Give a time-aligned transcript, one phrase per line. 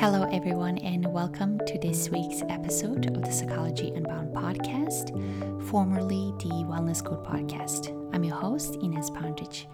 [0.00, 5.10] Hello, everyone, and welcome to this week's episode of the Psychology Unbound podcast,
[5.68, 7.88] formerly the Wellness Code podcast.
[8.14, 9.66] I'm your host, Ines Poundridge.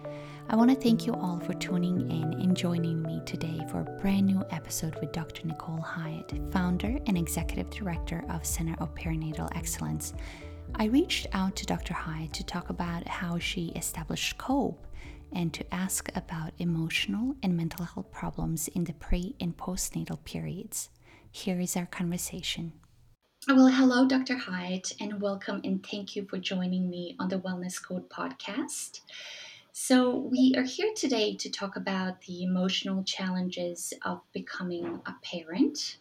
[0.49, 4.01] I want to thank you all for tuning in and joining me today for a
[4.01, 5.45] brand new episode with Dr.
[5.45, 10.15] Nicole Highet, founder and executive director of Center of Perinatal Excellence.
[10.73, 11.93] I reached out to Dr.
[11.93, 14.87] Highet to talk about how she established COPE
[15.31, 20.89] and to ask about emotional and mental health problems in the pre and postnatal periods.
[21.31, 22.73] Here is our conversation.
[23.47, 24.35] Well, hello, Dr.
[24.37, 29.01] Highet, and welcome and thank you for joining me on the Wellness Code podcast.
[29.71, 35.97] So, we are here today to talk about the emotional challenges of becoming a parent.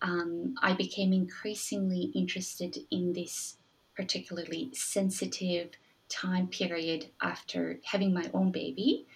[0.00, 3.56] Um, I became increasingly interested in this
[3.94, 5.70] particularly sensitive
[6.10, 9.06] time period after having my own baby.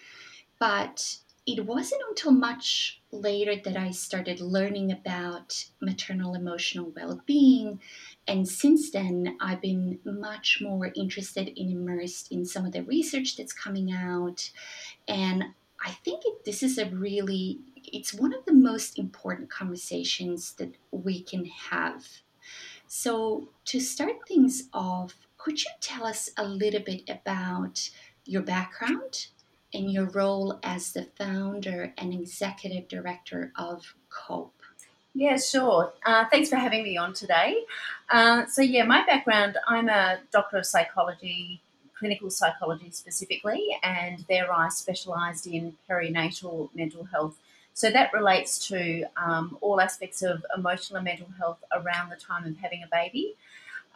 [0.59, 7.79] But it wasn't until much later that I started learning about maternal emotional well being.
[8.27, 13.37] And since then, I've been much more interested and immersed in some of the research
[13.37, 14.49] that's coming out.
[15.07, 15.43] And
[15.85, 20.73] I think it, this is a really, it's one of the most important conversations that
[20.89, 22.07] we can have.
[22.87, 27.91] So, to start things off, could you tell us a little bit about
[28.25, 29.27] your background
[29.75, 34.59] and your role as the founder and executive director of COPE?
[35.13, 35.93] Yeah, sure.
[36.03, 37.61] Uh, thanks for having me on today.
[38.09, 41.61] Uh, so, yeah, my background I'm a doctor of psychology,
[41.95, 47.37] clinical psychology specifically, and there I specialised in perinatal mental health.
[47.75, 52.47] So, that relates to um, all aspects of emotional and mental health around the time
[52.47, 53.35] of having a baby.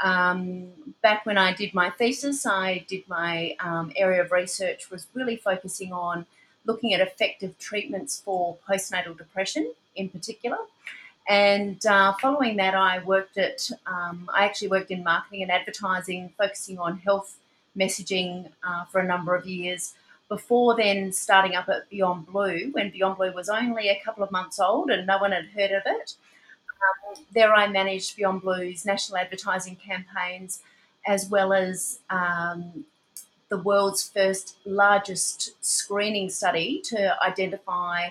[0.02, 0.70] Um,
[1.02, 5.36] back when I did my thesis, I did my um, area of research was really
[5.36, 6.26] focusing on
[6.66, 10.58] looking at effective treatments for postnatal depression in particular.
[11.28, 16.34] And uh, following that, I worked at, um, I actually worked in marketing and advertising,
[16.38, 17.38] focusing on health
[17.78, 19.94] messaging uh, for a number of years.
[20.28, 24.32] Before then, starting up at Beyond Blue, when Beyond Blue was only a couple of
[24.32, 26.16] months old and no one had heard of it.
[26.82, 30.62] Um, there, I managed Beyond Blue's national advertising campaigns,
[31.06, 32.86] as well as um,
[33.50, 38.10] the world's first largest screening study to identify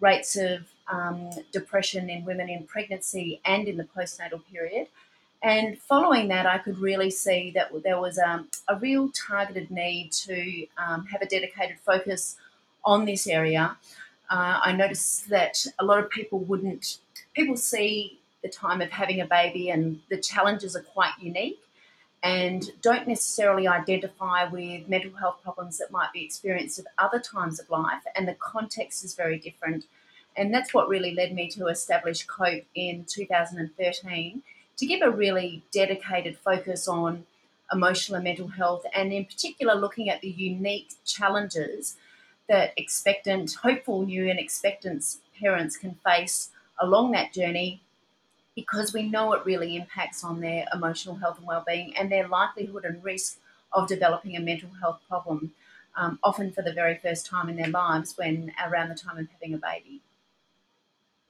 [0.00, 4.88] rates of um, depression in women in pregnancy and in the postnatal period.
[5.42, 10.10] And following that, I could really see that there was um, a real targeted need
[10.12, 12.36] to um, have a dedicated focus
[12.84, 13.76] on this area.
[14.30, 16.98] Uh, I noticed that a lot of people wouldn't
[17.38, 21.62] people see the time of having a baby and the challenges are quite unique
[22.24, 27.60] and don't necessarily identify with mental health problems that might be experienced at other times
[27.60, 29.84] of life and the context is very different.
[30.36, 34.42] And that's what really led me to establish cope in 2013
[34.76, 37.24] to give a really dedicated focus on
[37.72, 41.96] emotional and mental health and in particular looking at the unique challenges
[42.48, 46.50] that expectant hopeful new and expectant parents can face
[46.80, 47.80] along that journey
[48.54, 52.84] because we know it really impacts on their emotional health and well-being and their likelihood
[52.84, 53.38] and risk
[53.72, 55.52] of developing a mental health problem,
[55.96, 59.28] um, often for the very first time in their lives when around the time of
[59.30, 60.00] having a baby.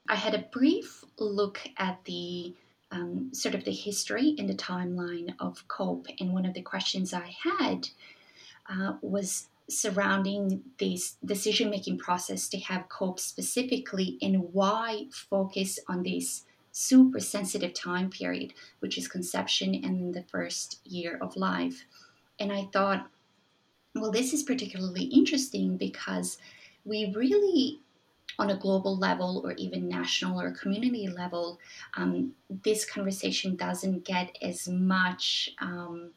[0.08, 2.54] I had a brief look at the
[2.90, 7.12] um, sort of the history and the timeline of COPE, and one of the questions
[7.12, 7.88] I had
[8.70, 16.02] uh, was surrounding this decision making process to have COPE specifically and why focus on
[16.02, 21.84] this super sensitive time period, which is conception and the first year of life.
[22.38, 23.08] And I thought,
[23.94, 26.38] well, this is particularly interesting because
[26.84, 27.80] we really,
[28.38, 31.58] on a global level or even national or community level,
[31.96, 36.10] um, this conversation doesn't get as much um,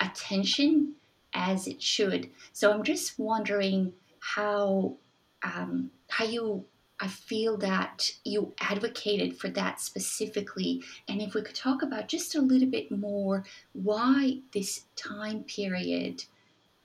[0.00, 0.94] attention
[1.34, 2.30] as it should.
[2.52, 4.96] So I'm just wondering how
[5.42, 6.64] um, how you
[7.00, 12.34] I feel that you advocated for that specifically, and if we could talk about just
[12.34, 16.24] a little bit more why this time period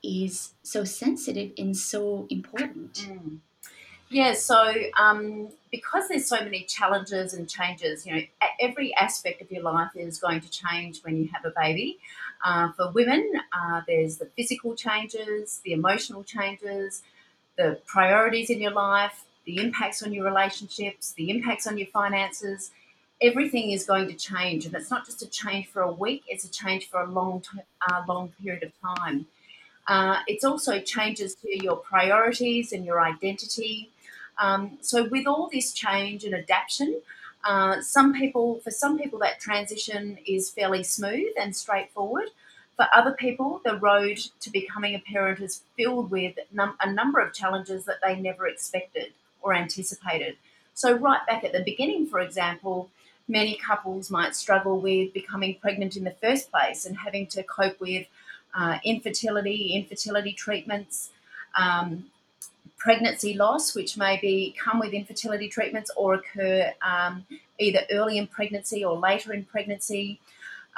[0.04, 2.94] is so sensitive and so important.
[2.94, 3.40] Mm.
[4.10, 8.22] Yeah, so um, because there's so many challenges and changes, you know,
[8.60, 12.00] every aspect of your life is going to change when you have a baby.
[12.44, 17.04] Uh, for women, uh, there's the physical changes, the emotional changes,
[17.58, 22.72] the priorities in your life, the impacts on your relationships, the impacts on your finances.
[23.22, 26.46] Everything is going to change, and it's not just a change for a week; it's
[26.46, 27.60] a change for a long, t-
[27.90, 29.26] uh, long period of time.
[29.88, 33.90] Uh, it's also changes to your priorities and your identity.
[34.38, 37.02] Um, so, with all this change and adaptation,
[37.44, 42.30] uh, some people, for some people, that transition is fairly smooth and straightforward.
[42.76, 47.20] For other people, the road to becoming a parent is filled with num- a number
[47.20, 50.38] of challenges that they never expected or anticipated.
[50.74, 52.90] So, right back at the beginning, for example,
[53.28, 57.80] many couples might struggle with becoming pregnant in the first place and having to cope
[57.80, 58.08] with
[58.54, 61.10] uh, infertility, infertility treatments,
[61.58, 62.06] um,
[62.78, 67.26] pregnancy loss, which may be come with infertility treatments or occur um,
[67.60, 70.20] either early in pregnancy or later in pregnancy.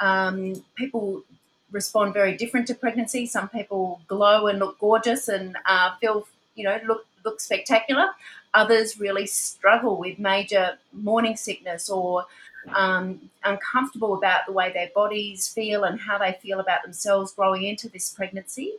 [0.00, 1.22] Um, people
[1.70, 3.26] respond very different to pregnancy.
[3.26, 8.08] Some people glow and look gorgeous and uh, feel, you know, look look spectacular.
[8.54, 12.26] Others really struggle with major morning sickness or
[12.74, 17.64] um, uncomfortable about the way their bodies feel and how they feel about themselves growing
[17.64, 18.74] into this pregnancy.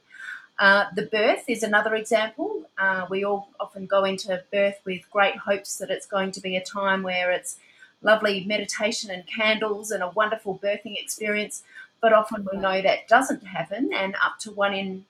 [0.60, 2.64] Uh, the birth is another example.
[2.78, 6.56] Uh, we all often go into birth with great hopes that it's going to be
[6.56, 7.58] a time where it's
[8.02, 11.64] lovely meditation and candles and a wonderful birthing experience,
[12.02, 15.06] but often we know that doesn't happen, and up to one in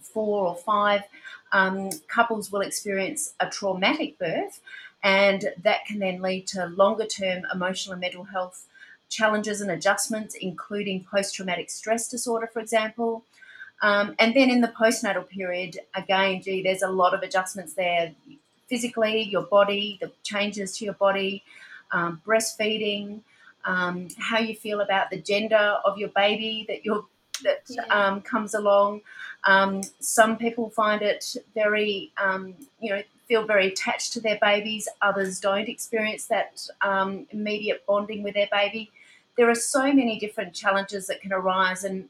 [0.00, 1.02] four or five
[1.52, 4.60] um, couples will experience a traumatic birth,
[5.02, 8.66] and that can then lead to longer term emotional and mental health
[9.08, 13.24] challenges and adjustments, including post traumatic stress disorder, for example.
[13.82, 18.12] Um, and then in the postnatal period, again, gee, there's a lot of adjustments there
[18.68, 21.42] physically, your body, the changes to your body,
[21.92, 23.20] um, breastfeeding,
[23.64, 27.04] um, how you feel about the gender of your baby that you're
[27.42, 27.82] that yeah.
[27.86, 29.00] um, comes along.
[29.44, 34.88] Um, some people find it very, um, you know, feel very attached to their babies.
[35.02, 38.90] Others don't experience that um, immediate bonding with their baby.
[39.36, 42.08] There are so many different challenges that can arise, and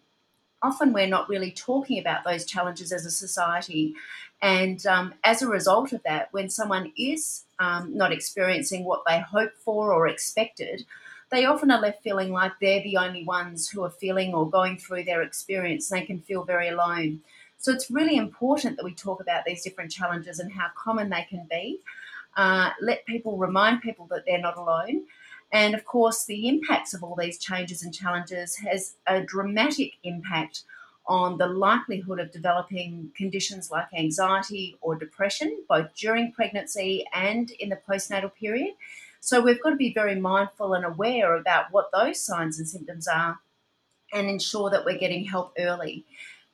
[0.63, 3.95] often we're not really talking about those challenges as a society.
[4.43, 9.21] And um, as a result of that, when someone is um, not experiencing what they
[9.21, 10.85] hoped for or expected,
[11.31, 14.77] they often are left feeling like they're the only ones who are feeling or going
[14.77, 15.91] through their experience.
[15.91, 17.21] And they can feel very alone.
[17.59, 21.27] So it's really important that we talk about these different challenges and how common they
[21.29, 21.81] can be.
[22.37, 25.03] Uh, let people remind people that they're not alone
[25.53, 30.63] and of course, the impacts of all these changes and challenges has a dramatic impact
[31.07, 37.69] on the likelihood of developing conditions like anxiety or depression, both during pregnancy and in
[37.69, 38.75] the postnatal period.
[39.19, 43.09] So we've got to be very mindful and aware about what those signs and symptoms
[43.09, 43.41] are
[44.13, 46.05] and ensure that we're getting help early.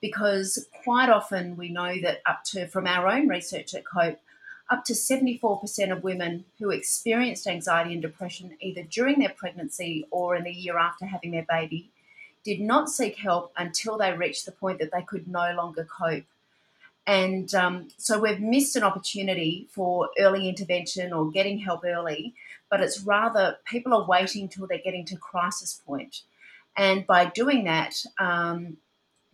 [0.01, 4.19] Because quite often we know that up to, from our own research at COPE,
[4.69, 10.35] up to 74% of women who experienced anxiety and depression either during their pregnancy or
[10.35, 11.89] in the year after having their baby
[12.43, 16.25] did not seek help until they reached the point that they could no longer cope.
[17.05, 22.33] And um, so we've missed an opportunity for early intervention or getting help early,
[22.69, 26.23] but it's rather people are waiting till they're getting to crisis point.
[26.75, 28.77] And by doing that, um,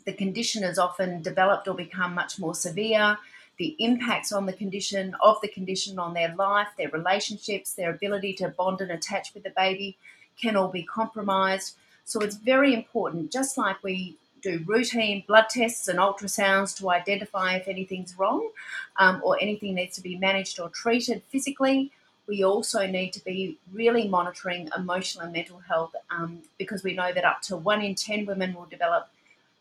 [0.05, 3.17] the condition has often developed or become much more severe
[3.57, 8.33] the impacts on the condition of the condition on their life, their relationships, their ability
[8.33, 9.97] to bond and attach with the baby
[10.41, 11.75] can all be compromised.
[12.05, 17.55] So it's very important, just like we do routine blood tests and ultrasounds to identify
[17.55, 18.49] if anything's wrong
[18.97, 21.91] um, or anything needs to be managed or treated physically.
[22.27, 27.13] We also need to be really monitoring emotional and mental health um, because we know
[27.13, 29.09] that up to one in 10 women will develop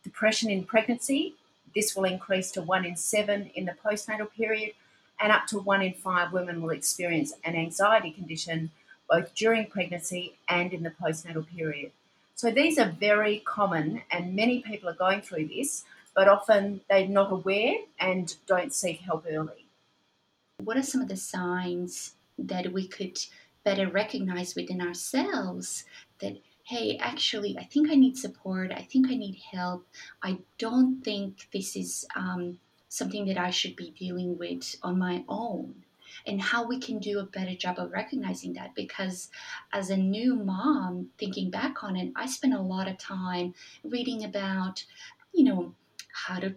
[0.02, 1.34] depression in pregnancy
[1.74, 4.72] this will increase to one in seven in the postnatal period,
[5.20, 8.70] and up to one in five women will experience an anxiety condition
[9.08, 11.92] both during pregnancy and in the postnatal period.
[12.34, 17.06] So these are very common, and many people are going through this, but often they're
[17.06, 19.66] not aware and don't seek help early.
[20.64, 23.18] What are some of the signs that we could
[23.64, 25.84] better recognize within ourselves
[26.20, 28.72] that hey, actually, I think I need support.
[28.72, 29.86] I think I need help.
[30.22, 35.24] I don't think this is um, something that I should be dealing with on my
[35.28, 35.84] own.
[36.26, 38.74] And how we can do a better job of recognizing that.
[38.74, 39.30] Because
[39.72, 44.24] as a new mom, thinking back on it, I spent a lot of time reading
[44.24, 44.84] about,
[45.32, 45.74] you know,
[46.12, 46.54] how to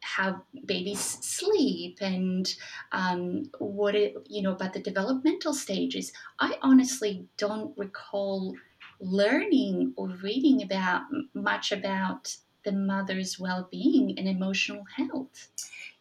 [0.00, 2.54] how babies sleep and
[2.92, 8.54] um, what it you know about the developmental stages i honestly don't recall
[9.00, 11.02] learning or reading about
[11.34, 15.48] much about the mother's well-being and emotional health.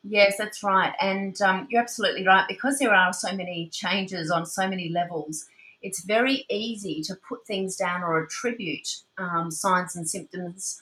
[0.03, 4.45] Yes that's right and um, you're absolutely right because there are so many changes on
[4.45, 5.47] so many levels
[5.81, 10.81] it's very easy to put things down or attribute um, signs and symptoms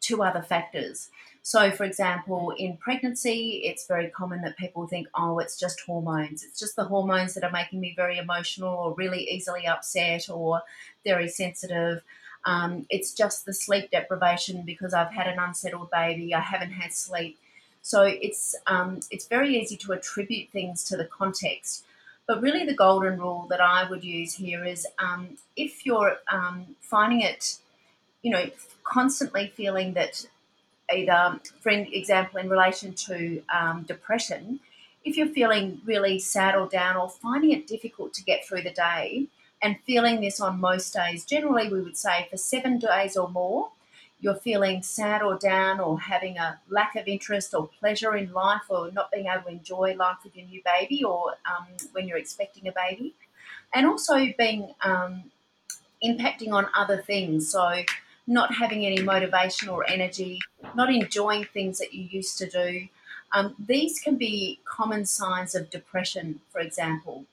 [0.00, 1.08] to other factors
[1.46, 6.42] So, for example, in pregnancy, it's very common that people think, oh, it's just hormones.
[6.42, 10.62] It's just the hormones that are making me very emotional or really easily upset or
[11.04, 12.02] very sensitive.
[12.46, 16.94] Um, it's just the sleep deprivation because I've had an unsettled baby, I haven't had
[16.94, 17.38] sleep.
[17.82, 21.84] So it's um, it's very easy to attribute things to the context.
[22.26, 26.74] But really, the golden rule that I would use here is um, if you're um,
[26.80, 27.58] finding it,
[28.22, 28.46] you know,
[28.82, 30.24] constantly feeling that
[30.92, 34.60] either, for example, in relation to um, depression,
[35.04, 38.70] if you're feeling really sad or down or finding it difficult to get through the
[38.70, 39.26] day
[39.62, 43.70] and feeling this on most days, generally we would say for seven days or more,
[44.20, 48.62] you're feeling sad or down or having a lack of interest or pleasure in life
[48.70, 52.16] or not being able to enjoy life with your new baby or um, when you're
[52.16, 53.14] expecting a baby.
[53.74, 55.24] And also being um,
[56.02, 57.50] impacting on other things.
[57.50, 57.82] So,
[58.26, 60.40] not having any motivation or energy,
[60.74, 62.88] not enjoying things that you used to do.
[63.32, 67.24] Um, these can be common signs of depression, for example.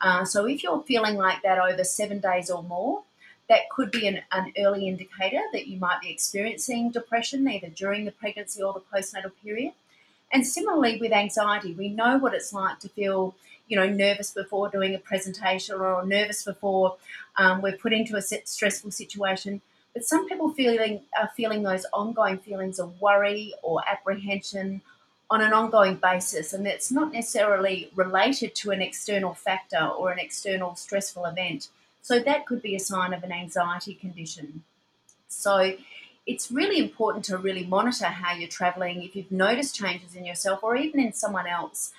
[0.00, 3.02] Uh, so, if you're feeling like that over seven days or more,
[3.50, 8.04] that could be an, an early indicator that you might be experiencing depression either during
[8.04, 9.72] the pregnancy or the postnatal period.
[10.32, 13.34] And similarly with anxiety, we know what it's like to feel,
[13.68, 16.96] you know, nervous before doing a presentation or nervous before
[17.36, 19.60] um, we're put into a stressful situation.
[19.94, 24.82] But some people feeling are feeling those ongoing feelings of worry or apprehension
[25.30, 30.18] on an ongoing basis, and that's not necessarily related to an external factor or an
[30.18, 31.68] external stressful event.
[32.02, 34.64] So that could be a sign of an anxiety condition.
[35.28, 35.74] So
[36.26, 40.60] it's really important to really monitor how you're traveling if you've noticed changes in yourself
[40.62, 41.92] or even in someone else.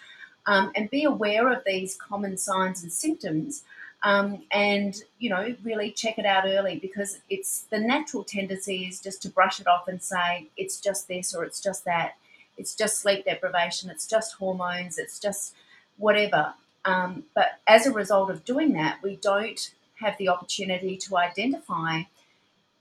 [0.48, 3.64] Um, and be aware of these common signs and symptoms
[4.04, 9.00] um, and you know really check it out early because it's the natural tendency is
[9.00, 12.16] just to brush it off and say it's just this or it's just that
[12.58, 15.54] it's just sleep deprivation it's just hormones it's just
[15.98, 16.54] whatever
[16.86, 22.02] um, but as a result of doing that we don't have the opportunity to identify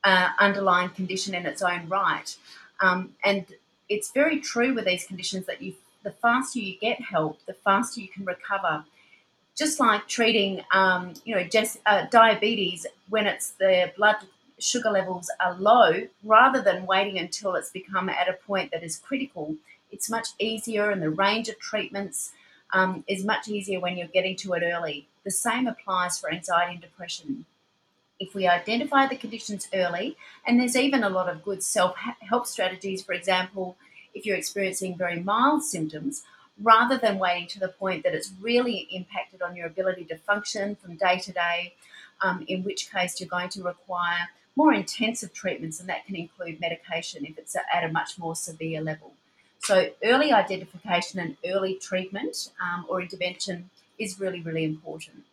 [0.05, 2.37] uh, underlying condition in its own right.
[2.81, 3.47] Um, and
[3.89, 8.00] it's very true with these conditions that you, the faster you get help, the faster
[8.00, 8.85] you can recover.
[9.61, 14.17] Just like treating, um, you know, just, uh, diabetes when it's the blood
[14.59, 18.97] sugar levels are low, rather than waiting until it's become at a point that is
[18.97, 19.57] critical.
[19.93, 22.33] It's much easier, and the range of treatments
[22.73, 25.07] um, is much easier when you're getting to it early.
[25.25, 27.45] The same applies for anxiety and depression.
[28.19, 31.97] If we identify the conditions early, and there's even a lot of good self
[32.31, 33.76] help strategies, for example,
[34.14, 36.25] if you're experiencing very mild symptoms,
[36.62, 40.76] rather than waiting to the point that it's really impacted on your ability to function
[40.76, 41.75] from day to day,
[42.21, 46.61] um, in which case you're going to require more intensive treatments, and that can include
[46.61, 49.12] medication if it's at a much more severe level.
[49.61, 55.25] So, early identification and early treatment um, or intervention is really, really important.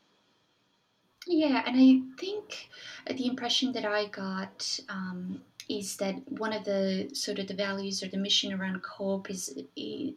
[1.25, 2.69] Yeah, and I think
[3.05, 8.03] the impression that I got um, is that one of the sort of the values
[8.03, 9.57] or the mission around COPE is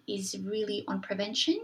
[0.06, 1.60] is really on prevention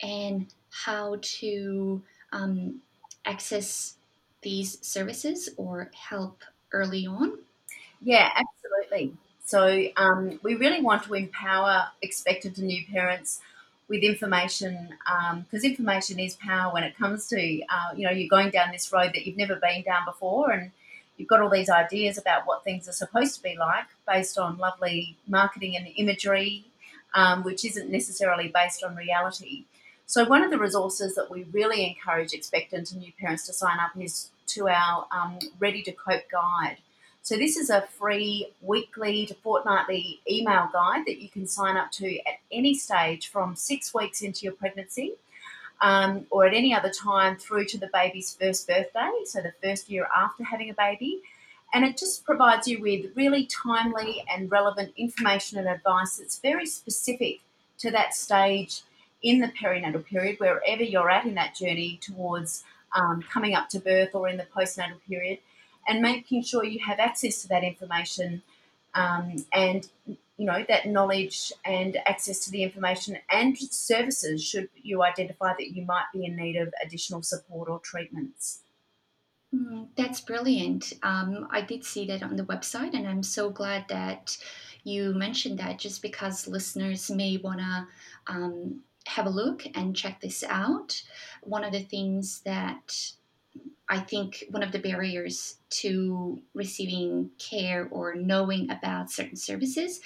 [0.00, 2.80] and how to um,
[3.24, 3.96] access
[4.42, 6.42] these services or help
[6.72, 7.38] early on.
[8.00, 9.16] Yeah, absolutely.
[9.44, 13.40] So um, we really want to empower expectant and new parents
[13.88, 14.90] with information
[15.50, 18.70] because um, information is power when it comes to uh, you know you're going down
[18.70, 20.70] this road that you've never been down before and
[21.18, 24.56] you've got all these ideas about what things are supposed to be like based on
[24.58, 26.64] lovely marketing and imagery
[27.14, 29.64] um, which isn't necessarily based on reality.
[30.06, 33.78] So one of the resources that we really encourage expectant and new parents to sign
[33.78, 36.78] up is to our um, ready to cope guide.
[37.20, 41.90] So, this is a free weekly to fortnightly email guide that you can sign up
[41.92, 45.14] to at any stage from six weeks into your pregnancy
[45.80, 49.88] um, or at any other time through to the baby's first birthday, so the first
[49.88, 51.20] year after having a baby.
[51.72, 56.66] And it just provides you with really timely and relevant information and advice that's very
[56.66, 57.40] specific
[57.78, 58.82] to that stage
[59.22, 63.80] in the perinatal period, wherever you're at in that journey towards um, coming up to
[63.80, 65.38] birth or in the postnatal period
[65.88, 68.42] and making sure you have access to that information
[68.94, 75.02] um, and you know that knowledge and access to the information and services should you
[75.02, 78.60] identify that you might be in need of additional support or treatments.
[79.54, 80.92] Mm, that's brilliant.
[81.02, 84.36] Um, I did see that on the website, and I'm so glad that
[84.84, 87.86] you mentioned that just because listeners may want to
[88.26, 91.02] um, have a look and check this out.
[91.42, 93.12] One of the things that
[93.88, 100.00] I think one of the barriers to receiving care or knowing about certain services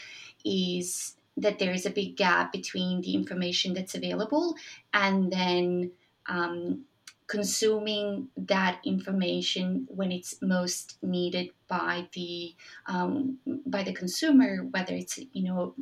[0.44, 4.54] is that there is a big gap between the information that's available
[4.92, 5.90] and then
[6.26, 6.84] um,
[7.26, 12.54] consuming that information when it's most needed by the
[12.86, 15.74] um, by the consumer, whether it's you know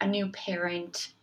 [0.00, 1.14] a new parent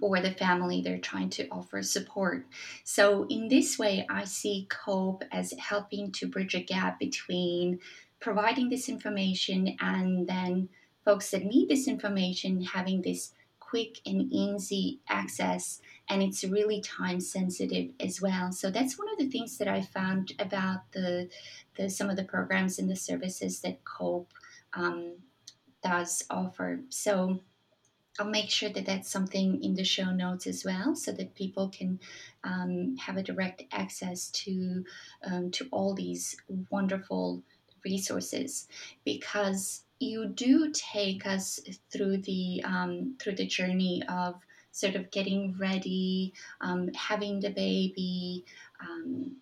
[0.00, 2.46] or the family they're trying to offer support.
[2.84, 7.80] So in this way, I see COPE as helping to bridge a gap between
[8.20, 10.68] providing this information and then
[11.04, 17.20] folks that need this information having this quick and easy access and it's really time
[17.20, 21.28] sensitive as well so that's one of the things that i found about the,
[21.76, 24.32] the some of the programs and the services that cope
[24.74, 25.12] um,
[25.84, 27.40] does offer so
[28.18, 31.68] I'll make sure that that's something in the show notes as well, so that people
[31.68, 32.00] can
[32.44, 34.84] um, have a direct access to
[35.24, 36.36] um, to all these
[36.70, 37.42] wonderful
[37.84, 38.68] resources.
[39.04, 44.34] Because you do take us through the um, through the journey of
[44.72, 48.44] sort of getting ready, um, having the baby,
[48.80, 49.36] um,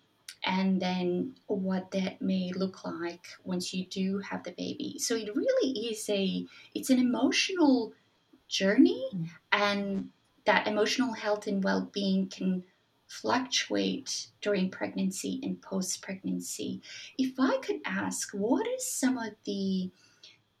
[0.45, 4.97] and then what that may look like once you do have the baby.
[4.99, 7.93] So it really is a it's an emotional
[8.49, 9.29] journey, mm.
[9.51, 10.09] and
[10.45, 12.63] that emotional health and well being can
[13.07, 16.81] fluctuate during pregnancy and post pregnancy.
[17.17, 19.89] If I could ask, what is some of the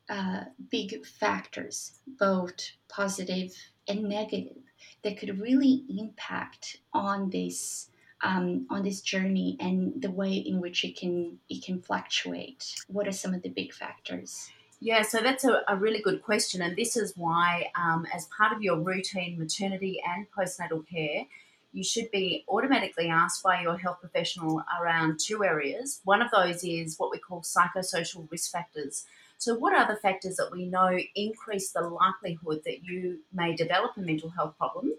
[0.09, 3.53] uh, big factors, both positive
[3.87, 4.57] and negative,
[5.03, 7.89] that could really impact on this
[8.21, 12.75] um, on this journey and the way in which it can it can fluctuate.
[12.87, 14.49] What are some of the big factors?
[14.81, 18.53] Yeah, so that's a, a really good question, and this is why, um, as part
[18.53, 21.25] of your routine maternity and postnatal care,
[21.73, 25.99] you should be automatically asked by your health professional around two areas.
[26.05, 29.05] One of those is what we call psychosocial risk factors.
[29.37, 33.91] So, what are the factors that we know increase the likelihood that you may develop
[33.97, 34.93] a mental health problem,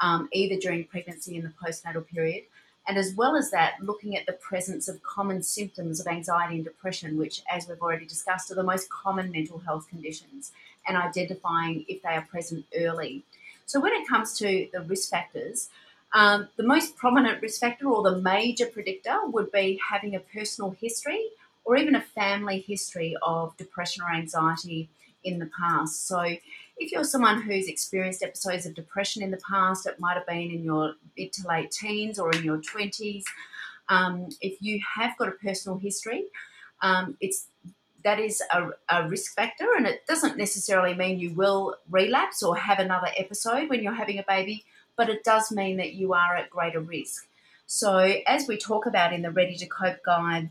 [0.00, 2.44] um, either during pregnancy and the postnatal period?
[2.86, 6.64] And as well as that, looking at the presence of common symptoms of anxiety and
[6.64, 10.50] depression, which, as we've already discussed, are the most common mental health conditions,
[10.86, 13.22] and identifying if they are present early.
[13.66, 15.68] So, when it comes to the risk factors,
[16.12, 20.72] um, the most prominent risk factor or the major predictor would be having a personal
[20.72, 21.24] history
[21.64, 24.88] or even a family history of depression or anxiety
[25.24, 26.06] in the past.
[26.06, 26.36] So,
[26.82, 30.50] if you're someone who's experienced episodes of depression in the past, it might have been
[30.50, 33.24] in your mid to late teens or in your 20s.
[33.88, 36.24] Um, if you have got a personal history,
[36.82, 37.46] um, it's
[38.04, 42.56] that is a, a, risk factor, and it doesn't necessarily mean you will relapse or
[42.56, 44.64] have another episode when you're having a baby,
[44.96, 47.28] but it does mean that you are at greater risk.
[47.66, 50.50] So, as we talk about in the Ready to Cope guide,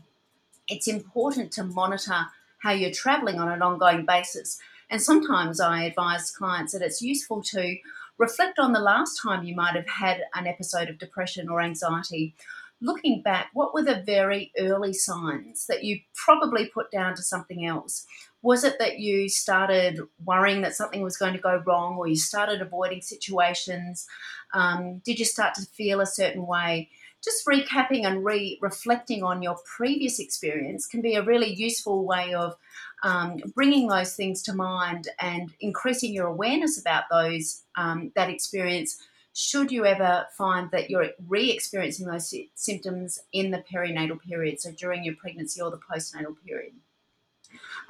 [0.66, 2.26] it's important to monitor
[2.60, 4.58] how you're traveling on an ongoing basis.
[4.92, 7.76] And sometimes I advise clients that it's useful to
[8.18, 12.34] reflect on the last time you might have had an episode of depression or anxiety.
[12.82, 17.64] Looking back, what were the very early signs that you probably put down to something
[17.64, 18.04] else?
[18.42, 22.16] Was it that you started worrying that something was going to go wrong, or you
[22.16, 24.06] started avoiding situations?
[24.52, 26.90] Um, did you start to feel a certain way?
[27.22, 32.34] just recapping and re reflecting on your previous experience can be a really useful way
[32.34, 32.56] of
[33.02, 38.98] um, bringing those things to mind and increasing your awareness about those um, that experience.
[39.34, 45.04] Should you ever find that you're re-experiencing those symptoms in the perinatal period, so during
[45.04, 46.74] your pregnancy or the postnatal period.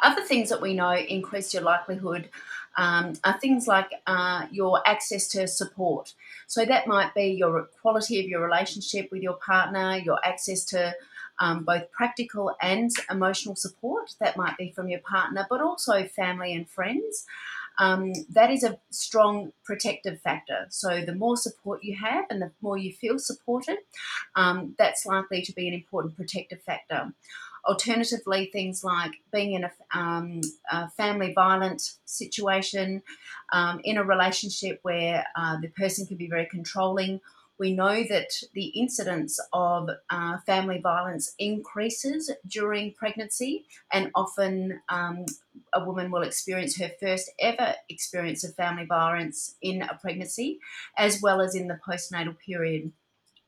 [0.03, 2.29] Other things that we know increase your likelihood
[2.77, 6.15] um, are things like uh, your access to support.
[6.47, 10.95] So that might be your quality of your relationship with your partner, your access to
[11.43, 14.15] um, both practical and emotional support.
[14.21, 17.27] That might be from your partner, but also family and friends.
[17.79, 20.67] Um, that is a strong protective factor.
[20.69, 23.79] So, the more support you have and the more you feel supported,
[24.37, 27.13] um, that's likely to be an important protective factor.
[27.65, 33.03] Alternatively, things like being in a, um, a family violent situation,
[33.53, 37.21] um, in a relationship where uh, the person can be very controlling.
[37.59, 45.27] We know that the incidence of uh, family violence increases during pregnancy, and often um,
[45.73, 50.59] a woman will experience her first ever experience of family violence in a pregnancy,
[50.97, 52.91] as well as in the postnatal period.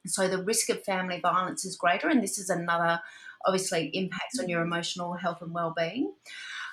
[0.06, 3.00] So the risk of family violence is greater, and this is another
[3.46, 4.72] obviously impacts on your mm-hmm.
[4.72, 6.12] emotional health and well-being.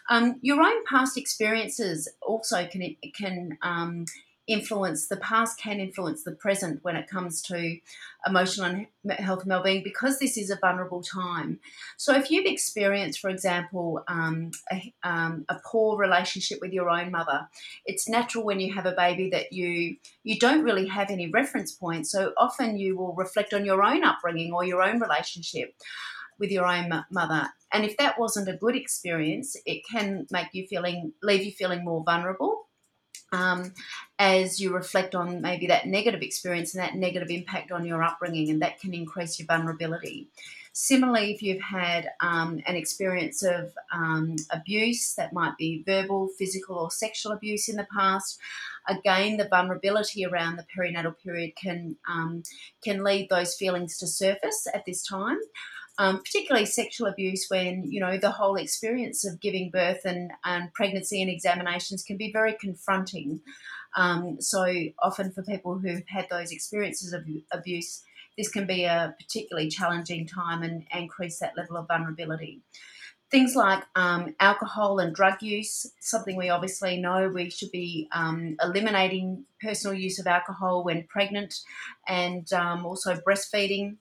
[0.09, 4.05] Um, your own past experiences also can can um,
[4.47, 7.77] influence the past can influence the present when it comes to
[8.25, 11.59] emotional and health and well-being because this is a vulnerable time.
[11.97, 17.11] So if you've experienced for example um, a, um, a, poor relationship with your own
[17.11, 17.47] mother
[17.85, 21.71] it's natural when you have a baby that you you don't really have any reference
[21.71, 25.73] points so often you will reflect on your own upbringing or your own relationship
[26.39, 27.47] with your own mother.
[27.71, 31.85] And if that wasn't a good experience it can make you feeling leave you feeling
[31.85, 32.67] more vulnerable
[33.31, 33.73] um,
[34.19, 38.49] as you reflect on maybe that negative experience and that negative impact on your upbringing,
[38.49, 40.27] and that can increase your vulnerability.
[40.73, 46.77] Similarly, if you've had um, an experience of um, abuse, that might be verbal, physical,
[46.77, 48.39] or sexual abuse in the past,
[48.87, 52.43] again, the vulnerability around the perinatal period can um,
[52.83, 55.39] can lead those feelings to surface at this time
[56.01, 60.73] um, particularly sexual abuse, when you know the whole experience of giving birth and, and
[60.73, 63.39] pregnancy and examinations can be very confronting.
[63.95, 64.65] Um, so
[65.03, 68.01] often for people who've had those experiences of abuse,
[68.35, 72.61] this can be a particularly challenging time and increase that level of vulnerability.
[73.29, 78.57] Things like um, alcohol and drug use, something we obviously know we should be um,
[78.59, 81.59] eliminating personal use of alcohol when pregnant
[82.07, 83.97] and um, also breastfeeding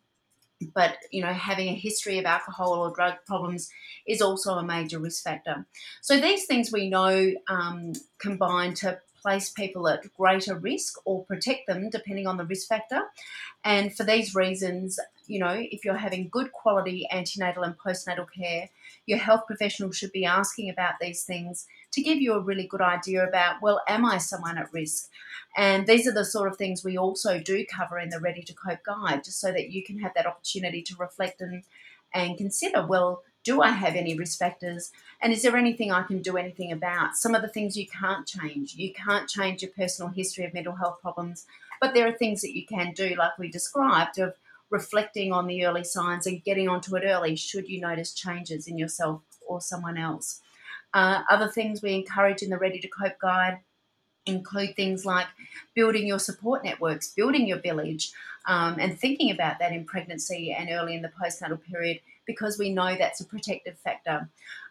[0.75, 3.71] but you know having a history of alcohol or drug problems
[4.07, 5.67] is also a major risk factor.
[6.01, 11.67] So these things we know um, combine to place people at greater risk or protect
[11.67, 13.03] them depending on the risk factor.
[13.65, 18.69] And for these reasons you know if you're having good quality antenatal and postnatal care
[19.07, 22.81] your health professional should be asking about these things to give you a really good
[22.81, 25.09] idea about well am i someone at risk
[25.57, 28.55] and these are the sort of things we also do cover in the Ready to
[28.55, 31.65] Cope guide, just so that you can have that opportunity to reflect and,
[32.15, 34.93] and consider well, do I have any risk factors?
[35.21, 37.17] And is there anything I can do anything about?
[37.17, 38.75] Some of the things you can't change.
[38.75, 41.47] You can't change your personal history of mental health problems,
[41.81, 44.35] but there are things that you can do, like we described, of
[44.71, 48.79] reflecting on the early signs and getting onto it early should you notice changes in
[48.79, 50.41] yourself or someone else.
[50.95, 53.59] Uh, other things we encourage in the Ready to Cope guide
[54.27, 55.27] include things like
[55.75, 58.13] building your support networks, building your village,
[58.47, 62.71] um, and thinking about that in pregnancy and early in the postnatal period because we
[62.71, 64.29] know that's a protective factor.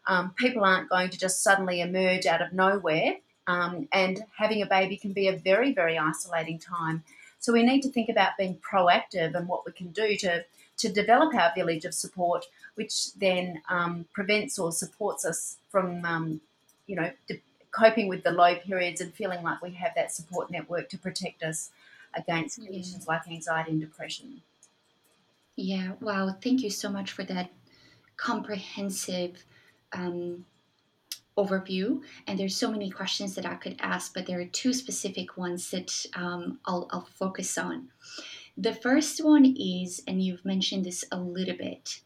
[0.07, 4.65] Um, people aren't going to just suddenly emerge out of nowhere, um, and having a
[4.65, 7.03] baby can be a very, very isolating time.
[7.39, 10.45] So we need to think about being proactive and what we can do to
[10.78, 16.39] to develop our village of support, which then um, prevents or supports us from, um,
[16.88, 20.49] you know, de- coping with the low periods and feeling like we have that support
[20.49, 21.69] network to protect us
[22.15, 24.41] against conditions like anxiety and depression.
[25.58, 26.34] Yeah, wow.
[26.41, 27.52] Thank you so much for that
[28.15, 29.43] comprehensive
[29.91, 30.45] um,
[31.39, 32.02] overview.
[32.28, 35.71] And there's so many questions that I could ask, but there are two specific ones
[35.71, 37.89] that um, I'll, I'll focus on.
[38.58, 42.02] The first one is, and you've mentioned this a little bit,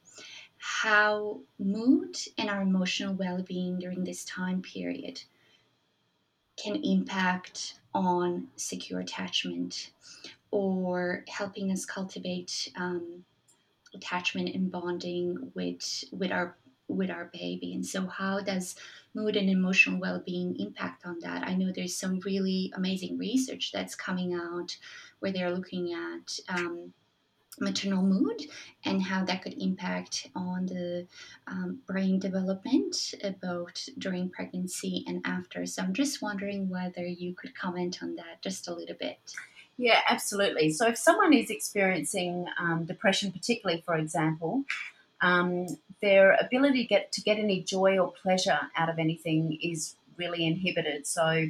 [0.57, 5.21] how mood and our emotional well being during this time period
[6.55, 9.91] can impact on secure attachment
[10.51, 13.25] or helping us cultivate um,
[13.93, 16.55] attachment and bonding with with our
[16.87, 18.75] with our baby and so how does
[19.13, 23.95] mood and emotional well-being impact on that i know there's some really amazing research that's
[23.95, 24.75] coming out
[25.19, 26.93] where they're looking at um,
[27.59, 28.41] maternal mood
[28.85, 31.07] and how that could impact on the
[31.47, 35.65] um, brain development uh, both during pregnancy and after.
[35.65, 39.19] So I'm just wondering whether you could comment on that just a little bit.
[39.77, 40.71] Yeah, absolutely.
[40.71, 44.63] So if someone is experiencing um, depression, particularly for example,
[45.23, 45.65] um,
[46.01, 50.45] their ability to get to get any joy or pleasure out of anything is really
[50.45, 51.07] inhibited.
[51.07, 51.47] So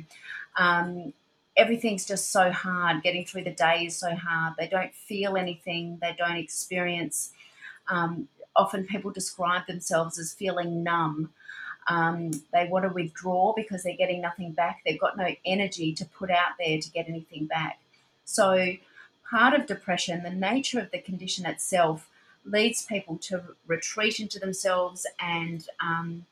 [0.57, 1.11] um,
[1.57, 3.01] everything's just so hard.
[3.03, 4.53] Getting through the day is so hard.
[4.57, 5.97] They don't feel anything.
[6.01, 7.31] They don't experience.
[7.89, 11.31] Um, often people describe themselves as feeling numb.
[11.87, 14.81] Um, they want to withdraw because they're getting nothing back.
[14.85, 17.79] They've got no energy to put out there to get anything back.
[18.23, 18.75] So,
[19.29, 22.07] part of depression, the nature of the condition itself,
[22.45, 26.25] leads people to retreat into themselves, and um,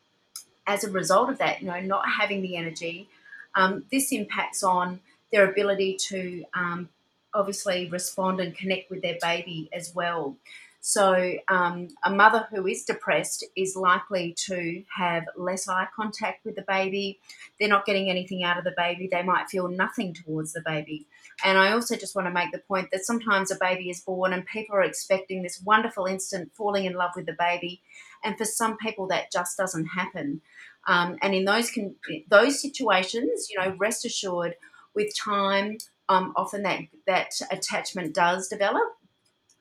[0.67, 3.09] as a result of that, you know, not having the energy,
[3.55, 4.99] um, this impacts on
[5.31, 6.89] their ability to um,
[7.33, 10.35] obviously respond and connect with their baby as well.
[10.83, 16.55] So, um, a mother who is depressed is likely to have less eye contact with
[16.55, 17.19] the baby.
[17.59, 19.07] They're not getting anything out of the baby.
[19.09, 21.05] They might feel nothing towards the baby.
[21.45, 24.33] And I also just want to make the point that sometimes a baby is born
[24.33, 27.81] and people are expecting this wonderful instant falling in love with the baby.
[28.23, 30.41] And for some people, that just doesn't happen.
[30.87, 31.95] Um, and in those con-
[32.27, 34.55] those situations, you know, rest assured,
[34.93, 35.77] with time,
[36.09, 38.97] um, often that that attachment does develop,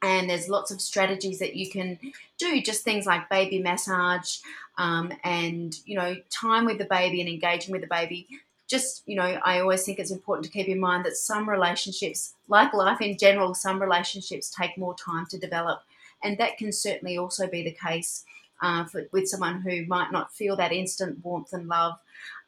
[0.02, 1.98] and there's lots of strategies that you can
[2.38, 2.60] do.
[2.62, 4.38] Just things like baby massage,
[4.78, 8.26] um, and you know, time with the baby and engaging with the baby.
[8.66, 12.34] Just you know, I always think it's important to keep in mind that some relationships,
[12.48, 15.82] like life in general, some relationships take more time to develop,
[16.22, 18.24] and that can certainly also be the case
[18.62, 21.98] uh, for, with someone who might not feel that instant warmth and love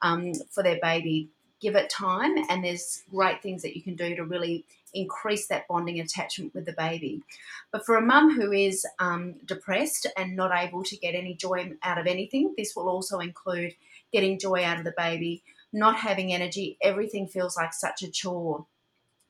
[0.03, 1.29] um, for their baby.
[1.63, 5.69] Give it time, and there's great things that you can do to really increase that
[5.69, 7.23] bonding attachment with the baby.
[7.71, 11.73] But for a mum who is um, depressed and not able to get any joy
[11.85, 13.75] out of anything, this will also include
[14.13, 16.77] getting joy out of the baby, not having energy.
[16.83, 18.67] Everything feels like such a chore.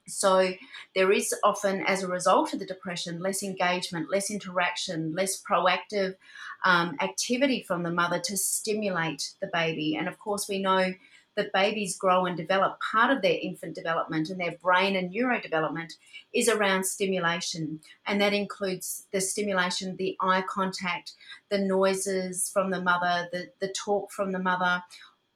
[0.08, 0.54] So
[0.96, 6.16] there is often, as a result of the depression, less engagement, less interaction, less proactive
[6.64, 9.94] um, activity from the mother to stimulate the baby.
[9.94, 10.94] And of course, we know
[11.36, 12.78] that babies grow and develop.
[12.80, 15.94] Part of their infant development and their brain and neurodevelopment
[16.32, 21.12] is around stimulation, and that includes the stimulation, the eye contact,
[21.50, 24.82] the noises from the mother, the, the talk from the mother,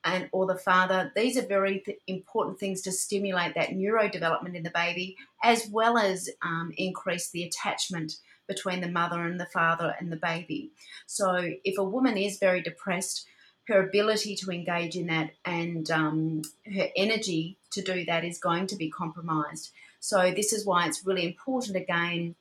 [0.07, 4.63] and or the father these are very th- important things to stimulate that neurodevelopment in
[4.63, 9.95] the baby as well as um, increase the attachment between the mother and the father
[9.99, 10.71] and the baby
[11.07, 13.27] so if a woman is very depressed
[13.69, 16.43] her ability to engage in that and um,
[16.75, 21.07] her energy to do that is going to be compromised so this is why it's
[21.07, 22.35] really important again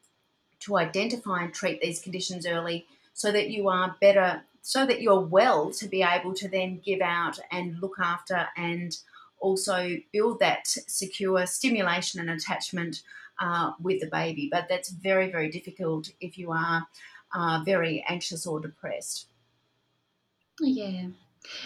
[0.59, 5.19] to identify and treat these conditions early so that you are better so that you're
[5.19, 8.97] well to be able to then give out and look after and
[9.39, 13.03] also build that secure stimulation and attachment
[13.39, 14.49] uh, with the baby.
[14.51, 16.88] But that's very, very difficult if you are
[17.33, 19.27] uh, very anxious or depressed.
[20.59, 21.07] Yeah.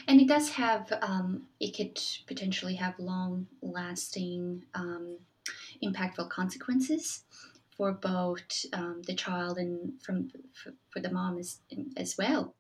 [0.08, 5.17] And it does have, um, it could potentially have long lasting, um,
[5.84, 7.23] impactful consequences
[7.78, 11.60] for both um, the child and from for, for the mom as,
[11.95, 12.54] as well.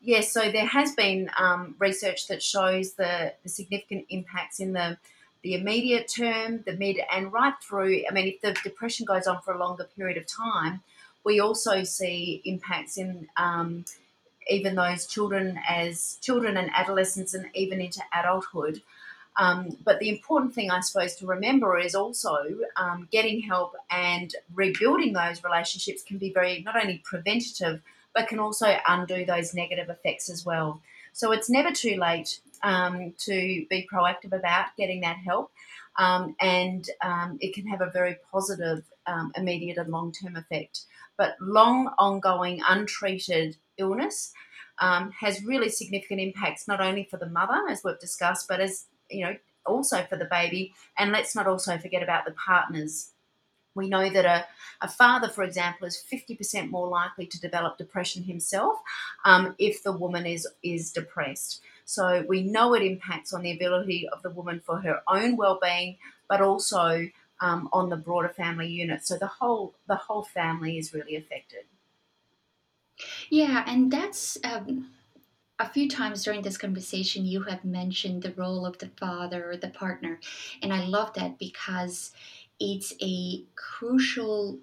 [0.00, 4.98] Yes, so there has been um, research that shows the, the significant impacts in the
[5.42, 8.04] the immediate term, the mid, and right through.
[8.08, 10.82] I mean, if the depression goes on for a longer period of time,
[11.24, 13.84] we also see impacts in um,
[14.48, 18.82] even those children as children and adolescents, and even into adulthood.
[19.36, 22.36] Um, but the important thing, I suppose, to remember is also
[22.76, 27.80] um, getting help and rebuilding those relationships can be very not only preventative
[28.14, 30.80] but can also undo those negative effects as well.
[31.12, 35.52] So it's never too late um, to be proactive about getting that help.
[35.96, 40.82] Um, and um, it can have a very positive um, immediate and long term effect.
[41.16, 44.32] But long, ongoing, untreated illness
[44.78, 48.86] um, has really significant impacts not only for the mother, as we've discussed, but as
[49.10, 49.36] you know,
[49.66, 50.74] also for the baby.
[50.96, 53.12] And let's not also forget about the partners
[53.74, 54.46] we know that a,
[54.80, 58.78] a father, for example, is 50% more likely to develop depression himself
[59.24, 61.60] um, if the woman is, is depressed.
[61.84, 65.98] So we know it impacts on the ability of the woman for her own well-being,
[66.28, 67.08] but also
[67.40, 69.06] um, on the broader family unit.
[69.06, 71.64] So the whole the whole family is really affected.
[73.28, 74.92] Yeah, and that's um,
[75.58, 79.56] a few times during this conversation you have mentioned the role of the father or
[79.56, 80.20] the partner,
[80.62, 82.12] and I love that because
[82.60, 84.60] it's a crucial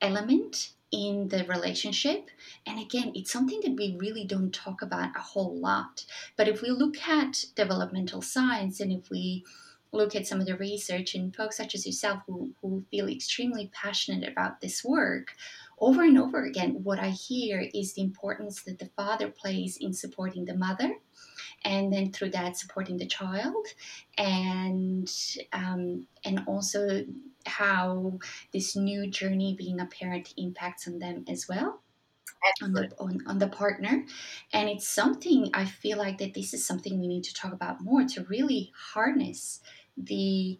[0.00, 2.30] element in the relationship.
[2.66, 6.06] And again, it's something that we really don't talk about a whole lot.
[6.36, 9.44] But if we look at developmental science and if we
[9.92, 13.70] look at some of the research and folks such as yourself who, who feel extremely
[13.72, 15.34] passionate about this work,
[15.78, 19.94] over and over again, what I hear is the importance that the father plays in
[19.94, 20.94] supporting the mother
[21.64, 23.66] and then through that supporting the child
[24.16, 25.10] and
[25.52, 27.04] um, and also
[27.46, 28.18] how
[28.52, 31.80] this new journey being a parent impacts on them as well
[32.62, 34.04] on the on, on the partner.
[34.52, 37.82] And it's something i feel like that this is something we need to talk about
[37.82, 39.60] more to really harness
[40.06, 40.58] the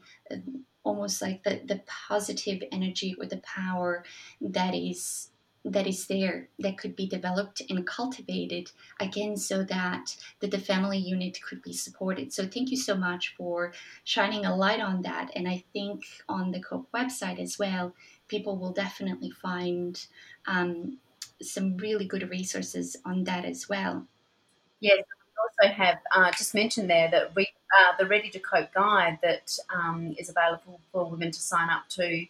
[0.83, 4.05] almost like the the positive energy or the power
[4.40, 5.31] that is
[5.62, 10.96] that is there that could be developed and cultivated again so that, that the family
[10.96, 12.33] unit could be supported.
[12.33, 15.31] So thank you so much for shining a light on that.
[15.37, 17.94] And i think on the cope website as well
[18.29, 20.07] people will definitely find
[20.46, 20.98] um,
[21.42, 24.07] some really good resources on that as well.
[24.81, 25.05] Yes
[25.61, 29.57] also have uh, just mentioned there that we uh, the ready to cope guide that
[29.75, 32.27] um, is available for women to sign up to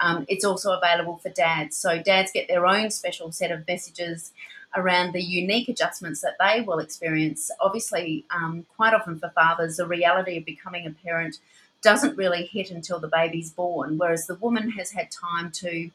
[0.00, 1.76] um, it's also available for dads.
[1.76, 4.32] So dads get their own special set of messages
[4.74, 7.50] around the unique adjustments that they will experience.
[7.60, 11.38] Obviously, um, quite often for fathers, the reality of becoming a parent
[11.82, 15.90] doesn't really hit until the baby's born, whereas the woman has had time to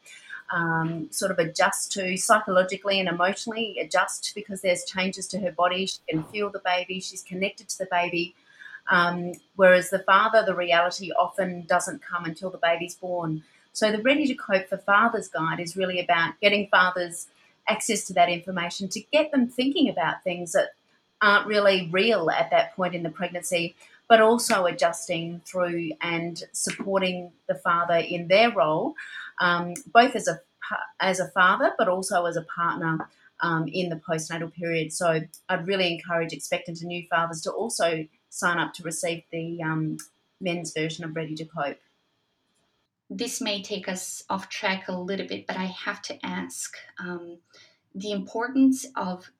[0.50, 5.86] um, sort of adjust to psychologically and emotionally adjust because there's changes to her body.
[5.86, 8.34] She can feel the baby, she's connected to the baby.
[8.90, 13.42] Um, whereas the father, the reality often doesn't come until the baby's born.
[13.72, 17.28] So the Ready to Cope for Fathers guide is really about getting fathers
[17.68, 20.70] access to that information to get them thinking about things that
[21.20, 23.74] aren't really real at that point in the pregnancy,
[24.08, 28.94] but also adjusting through and supporting the father in their role,
[29.40, 30.40] um, both as a
[31.00, 33.08] as a father, but also as a partner
[33.40, 34.92] um, in the postnatal period.
[34.92, 39.62] So I'd really encourage expectant and new fathers to also sign up to receive the
[39.62, 39.98] um,
[40.40, 41.78] men's version of Ready to Cope.
[43.10, 47.38] This may take us off track a little bit, but I have to ask um,
[47.94, 49.30] the importance of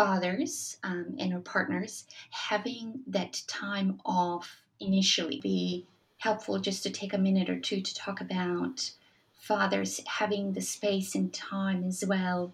[0.00, 5.84] fathers um, and our partners having that time off initially be
[6.16, 8.90] helpful just to take a minute or two to talk about
[9.34, 12.50] fathers having the space and time as well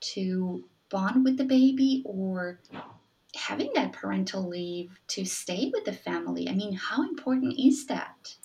[0.00, 2.58] to bond with the baby or
[3.34, 6.48] having that parental leave to stay with the family.
[6.48, 8.36] I mean, how important is that?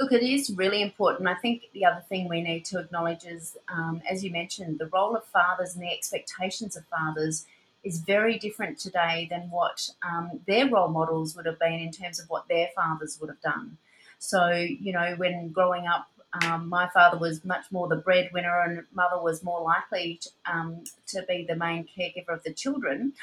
[0.00, 1.28] Look, it is really important.
[1.28, 4.86] I think the other thing we need to acknowledge is, um, as you mentioned, the
[4.86, 7.44] role of fathers and the expectations of fathers
[7.88, 12.20] is very different today than what um, their role models would have been in terms
[12.20, 13.78] of what their fathers would have done.
[14.18, 16.10] So, you know, when growing up,
[16.44, 20.84] um, my father was much more the breadwinner, and mother was more likely to, um,
[21.06, 23.14] to be the main caregiver of the children.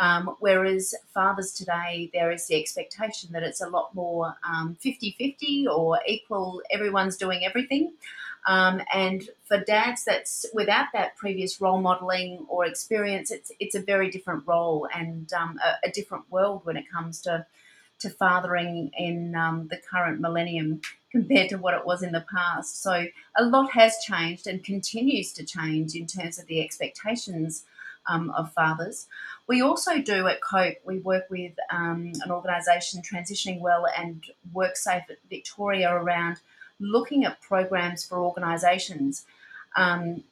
[0.00, 4.36] Um, whereas fathers today, there is the expectation that it's a lot more
[4.80, 7.92] 50 um, 50 or equal, everyone's doing everything.
[8.46, 13.80] Um, and for dads, that's without that previous role modeling or experience, it's it's a
[13.80, 17.46] very different role and um, a, a, different world when it comes to
[18.00, 20.80] to fathering in um, the current millennium
[21.12, 22.82] compared to what it was in the past.
[22.82, 27.64] So a lot has changed and continues to change in terms of the expectations
[28.08, 29.06] um, of fathers.
[29.46, 34.24] We also do at COPE, we work with um, an organisation, Transitioning Well and
[34.54, 36.40] WorkSafe at Victoria, around
[36.82, 39.24] looking at programs for organisations.
[39.76, 40.24] Um,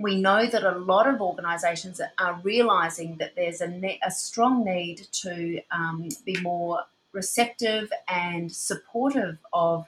[0.00, 4.64] we know that a lot of organisations are realising that there's a, ne- a strong
[4.64, 9.86] need to um, be more receptive and supportive of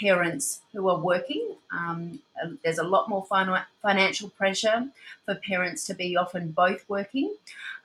[0.00, 1.56] parents who are working.
[1.72, 2.20] Um,
[2.62, 4.88] there's a lot more fin- financial pressure
[5.24, 7.34] for parents to be often both working,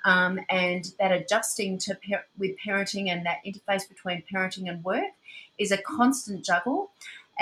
[0.06, 5.12] um, and that adjusting to par- with parenting and that interface between parenting and work
[5.58, 6.92] is a constant juggle.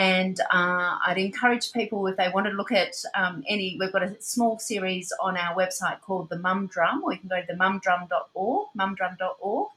[0.01, 4.01] And uh, I'd encourage people if they want to look at um, any, we've got
[4.01, 7.45] a small series on our website called the Mum Drum, or you can go to
[7.45, 9.67] the mumdrum.org, mumdrum.org,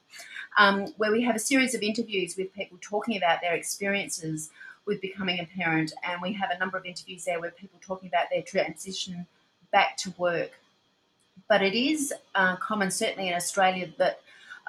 [0.57, 4.49] um, where we have a series of interviews with people talking about their experiences
[4.87, 5.93] with becoming a parent.
[6.03, 9.27] And we have a number of interviews there where people talking about their transition
[9.73, 10.53] back to work.
[11.51, 14.21] But it is uh, common, certainly in Australia, that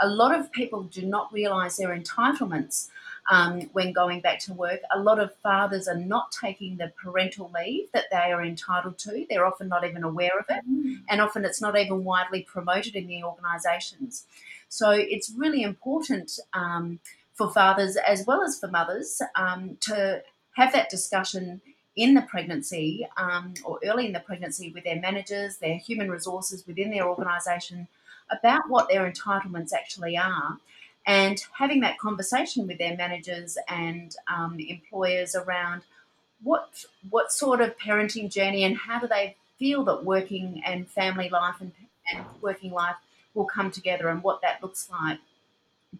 [0.01, 2.89] a lot of people do not realise their entitlements
[3.29, 4.81] um, when going back to work.
[4.93, 9.25] A lot of fathers are not taking the parental leave that they are entitled to.
[9.29, 11.01] They're often not even aware of it, mm.
[11.09, 14.25] and often it's not even widely promoted in the organisations.
[14.69, 16.99] So it's really important um,
[17.33, 20.23] for fathers as well as for mothers um, to
[20.55, 21.61] have that discussion
[21.95, 26.67] in the pregnancy um, or early in the pregnancy with their managers, their human resources
[26.67, 27.87] within their organisation
[28.29, 30.57] about what their entitlements actually are
[31.05, 35.83] and having that conversation with their managers and um, employers around
[36.43, 41.29] what what sort of parenting journey and how do they feel that working and family
[41.29, 41.71] life and,
[42.13, 42.95] and working life
[43.33, 45.19] will come together and what that looks like.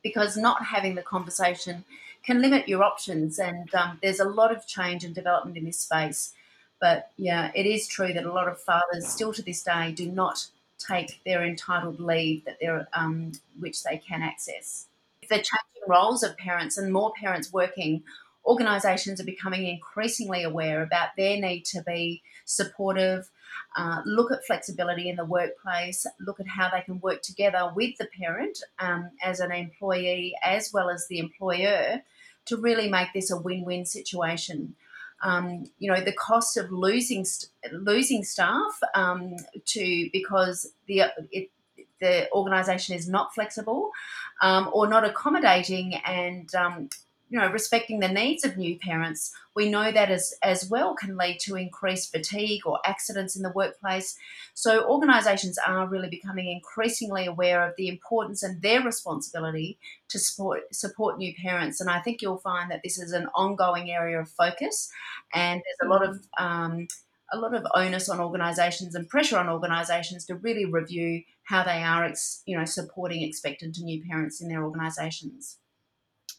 [0.04, 1.86] Because not having the conversation
[2.24, 5.80] can limit your options and um, there's a lot of change and development in this
[5.80, 6.34] space.
[6.82, 10.12] But yeah it is true that a lot of fathers still to this day do
[10.12, 14.88] not take their entitled leave that they're um, which they can access
[15.28, 18.04] the changing roles of parents and more parents working,
[18.46, 23.30] organisations are becoming increasingly aware about their need to be supportive,
[23.76, 27.98] uh, look at flexibility in the workplace, look at how they can work together with
[27.98, 32.02] the parent um, as an employee as well as the employer
[32.46, 34.76] to really make this a win-win situation.
[35.22, 37.26] Um, you know the cost of losing
[37.72, 41.50] losing staff um, to because the it,
[42.02, 43.92] the organisation is not flexible
[44.42, 46.90] um, or not accommodating and um,
[47.30, 51.18] you know, respecting the needs of new parents, we know that as, as well can
[51.18, 54.16] lead to increased fatigue or accidents in the workplace.
[54.54, 59.80] So, organisations are really becoming increasingly aware of the importance and their responsibility
[60.10, 61.82] to support, support new parents.
[61.82, 64.92] And I think you'll find that this is an ongoing area of focus,
[65.34, 66.88] and there's a lot of um,
[67.32, 71.84] a lot of onus on organisations and pressure on organisations to really review how they
[71.84, 72.12] are,
[72.46, 75.58] you know, supporting expectant new parents in their organisations.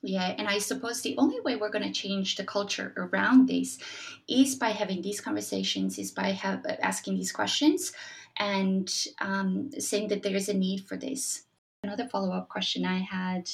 [0.02, 3.78] Yeah, and I suppose the only way we're going to change the culture around this
[4.28, 7.92] is by having these conversations, is by have, asking these questions,
[8.38, 11.44] and um, saying that there is a need for this.
[11.82, 13.50] Another follow up question I had,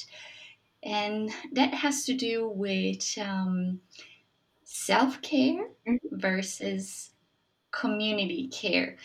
[0.83, 3.81] and that has to do with um,
[4.65, 6.19] self care mm-hmm.
[6.19, 7.12] versus
[7.73, 8.97] community care.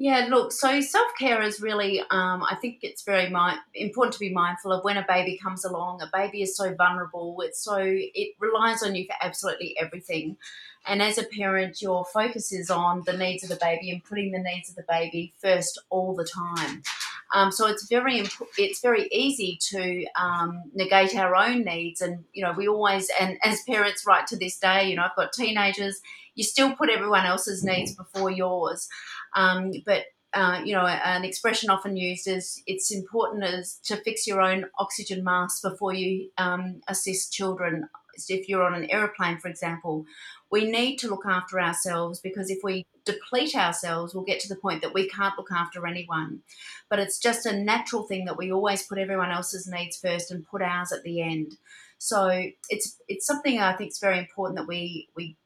[0.00, 4.20] Yeah, look, so self care is really, um, I think it's very mi- important to
[4.20, 6.02] be mindful of when a baby comes along.
[6.02, 10.36] A baby is so vulnerable, it's so, it relies on you for absolutely everything.
[10.86, 14.30] And as a parent, your focus is on the needs of the baby and putting
[14.30, 16.82] the needs of the baby first all the time.
[17.34, 18.24] Um, so it's very
[18.56, 23.36] it's very easy to um, negate our own needs, and you know we always and
[23.44, 26.00] as parents right to this day, you know I've got teenagers,
[26.38, 28.88] you still put everyone else's needs before yours.
[29.34, 34.24] Um, but uh, you know, an expression often used is it's important as to fix
[34.26, 37.88] your own oxygen mask before you um, assist children.
[38.28, 40.04] If you're on an aeroplane, for example,
[40.50, 44.60] we need to look after ourselves because if we deplete ourselves, we'll get to the
[44.60, 46.40] point that we can't look after anyone.
[46.88, 50.46] But it's just a natural thing that we always put everyone else's needs first and
[50.46, 51.56] put ours at the end.
[51.98, 52.28] So
[52.68, 55.36] it's it's something I think is very important that we we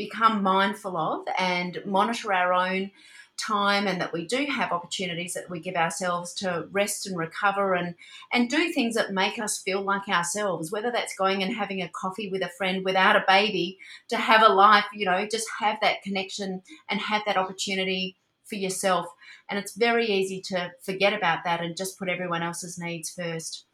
[0.00, 2.90] become mindful of and monitor our own
[3.38, 7.74] time and that we do have opportunities that we give ourselves to rest and recover
[7.74, 7.94] and
[8.32, 11.88] and do things that make us feel like ourselves whether that's going and having a
[11.88, 13.78] coffee with a friend without a baby
[14.08, 18.16] to have a life you know just have that connection and have that opportunity
[18.50, 19.06] for yourself.
[19.48, 23.64] And it's very easy to forget about that and just put everyone else's needs first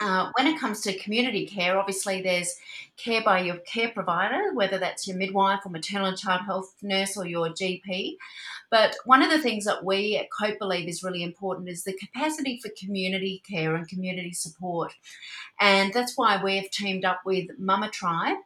[0.00, 2.56] uh, when it comes to community care, obviously there's
[2.96, 7.16] care by your care provider, whether that's your midwife or maternal and child health nurse
[7.16, 8.16] or your GP.
[8.70, 11.92] But one of the things that we at COPE believe is really important is the
[11.92, 14.92] capacity for community care and community support.
[15.60, 18.38] And that's why we've teamed up with Mama Tribe,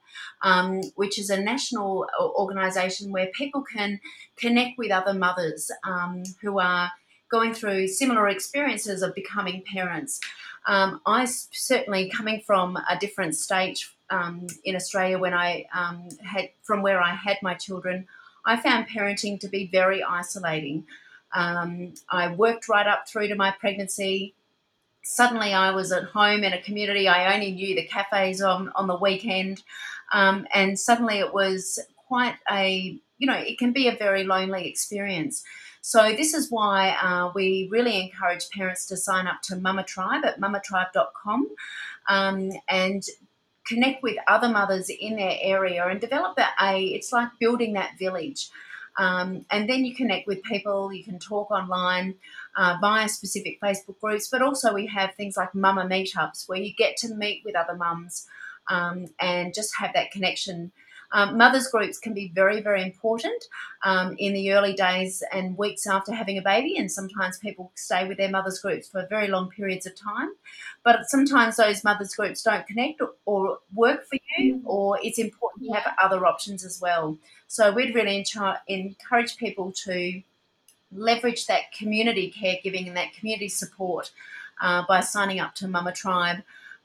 [0.42, 4.00] um, which is a national organisation where people can
[4.36, 6.90] connect with other mothers um, who are
[7.30, 10.20] going through similar experiences of becoming parents.
[10.66, 16.50] Um, I certainly coming from a different state um, in Australia when I um, had
[16.62, 18.06] from where I had my children,
[18.46, 20.86] I found parenting to be very isolating.
[21.34, 24.34] Um, I worked right up through to my pregnancy.
[25.02, 27.08] Suddenly, I was at home in a community.
[27.08, 29.62] I only knew the cafes on on the weekend,
[30.12, 34.68] um, and suddenly it was quite a you know it can be a very lonely
[34.68, 35.42] experience.
[35.86, 40.24] So this is why uh, we really encourage parents to sign up to Mama Tribe
[40.24, 41.46] at mamatribe.com
[42.08, 43.02] um, and
[43.66, 47.98] connect with other mothers in their area and develop that a it's like building that
[47.98, 48.48] village.
[48.96, 52.14] Um, and then you connect with people you can talk online
[52.56, 56.72] uh, via specific facebook groups but also we have things like mama meetups where you
[56.72, 58.24] get to meet with other mums
[58.68, 60.70] um, and just have that connection
[61.12, 63.44] um, mothers groups can be very, very important
[63.84, 68.06] um, in the early days and weeks after having a baby, and sometimes people stay
[68.08, 70.30] with their mothers groups for very long periods of time.
[70.82, 74.68] But sometimes those mothers groups don't connect or, or work for you, mm-hmm.
[74.68, 77.16] or it's important to have other options as well.
[77.46, 78.24] So we'd really
[78.68, 80.22] encourage people to
[80.92, 84.10] leverage that community caregiving and that community support
[84.60, 86.38] uh, by signing up to Mama Tribe.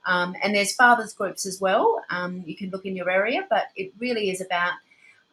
[0.05, 2.01] Um, and there's fathers groups as well.
[2.09, 4.73] Um, you can look in your area, but it really is about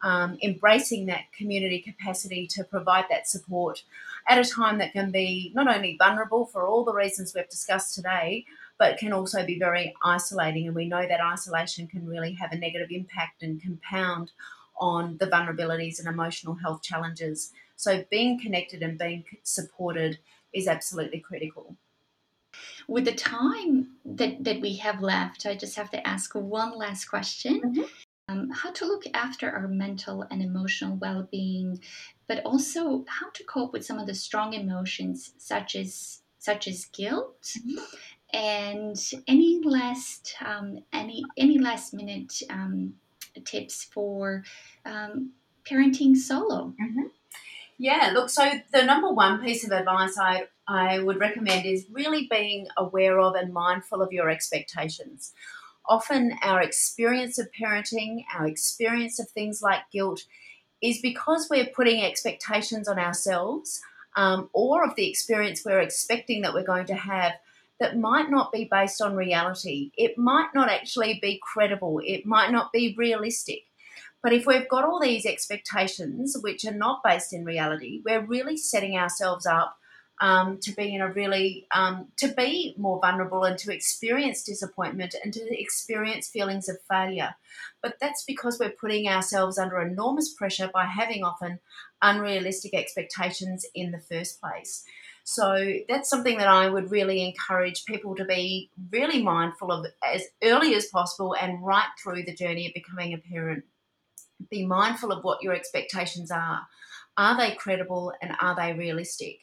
[0.03, 3.83] um, embracing that community capacity to provide that support
[4.29, 7.95] at a time that can be not only vulnerable for all the reasons we've discussed
[7.95, 8.45] today,
[8.79, 10.67] but can also be very isolating.
[10.67, 14.33] And we know that isolation can really have a negative impact and compound
[14.79, 17.53] on the vulnerabilities and emotional health challenges.
[17.77, 20.19] So being connected and being supported
[20.53, 21.77] is absolutely critical
[22.89, 27.07] with the time that, that we have left, I just have to ask one last
[27.07, 27.61] question.
[27.61, 27.83] Mm-hmm.
[28.29, 31.81] Um, how to look after our mental and emotional well being,
[32.27, 36.87] but also how to cope with some of the strong emotions, such as such as
[36.87, 37.41] guilt.
[37.45, 37.77] Mm-hmm.
[38.33, 42.95] And any last um, any any last minute um,
[43.45, 44.43] tips for
[44.85, 45.31] um,
[45.65, 46.75] parenting solo?
[46.83, 47.07] Mm-hmm.
[47.79, 52.27] Yeah, look, so the number one piece of advice I I would recommend is really
[52.31, 55.33] being aware of and mindful of your expectations.
[55.89, 60.25] often our experience of parenting, our experience of things like guilt,
[60.83, 63.81] is because we're putting expectations on ourselves
[64.17, 67.33] um, or of the experience we're expecting that we're going to have
[67.79, 69.91] that might not be based on reality.
[69.97, 72.01] It might not actually be credible.
[72.05, 73.65] It might not be realistic.
[74.23, 78.57] But if we've got all these expectations which are not based in reality, we're really
[78.57, 79.79] setting ourselves up
[80.21, 85.15] um, to be in a really um, to be more vulnerable and to experience disappointment
[85.23, 87.35] and to experience feelings of failure.
[87.83, 91.61] But that's because we're putting ourselves under enormous pressure by having often
[92.01, 94.85] unrealistic expectations in the first place.
[95.25, 100.23] So that's something that I would really encourage people to be really mindful of as
[100.43, 103.65] early as possible and right through the journey of becoming a parent.
[104.51, 106.67] Be mindful of what your expectations are
[107.17, 109.41] are they credible and are they realistic?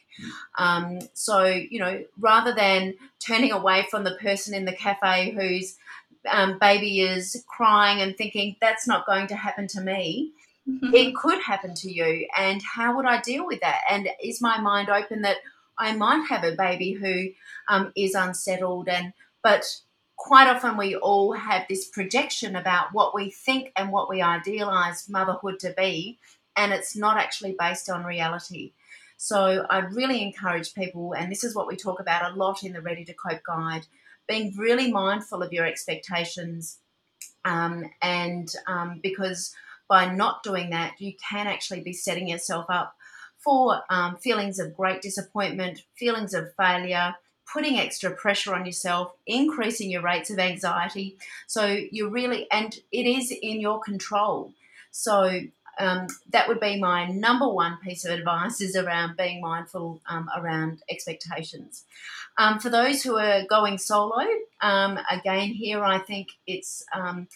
[0.58, 5.76] Um, so, you know, rather than turning away from the person in the cafe whose
[6.30, 10.32] um, baby is crying and thinking, that's not going to happen to me,
[10.68, 10.94] mm-hmm.
[10.94, 12.28] it could happen to you.
[12.36, 13.80] And how would I deal with that?
[13.90, 15.38] And is my mind open that
[15.78, 17.30] I might have a baby who
[17.68, 19.12] um, is unsettled and,
[19.42, 19.64] but
[20.16, 25.08] quite often we all have this projection about what we think and what we idealize
[25.08, 26.18] motherhood to be
[26.56, 28.72] and it's not actually based on reality.
[29.16, 32.72] So I'd really encourage people, and this is what we talk about a lot in
[32.72, 33.86] the Ready to Cope guide,
[34.26, 36.78] being really mindful of your expectations.
[37.44, 39.54] Um, and um, because
[39.88, 42.96] by not doing that, you can actually be setting yourself up
[43.38, 47.14] for um, feelings of great disappointment, feelings of failure,
[47.52, 51.18] putting extra pressure on yourself, increasing your rates of anxiety.
[51.46, 54.52] So you're really, and it is in your control.
[54.90, 55.40] So
[55.78, 60.28] um, that would be my number one piece of advice is around being mindful um,
[60.36, 61.84] around expectations.
[62.36, 64.24] Um, for those who are going solo,
[64.60, 67.28] um, again, here I think it's um,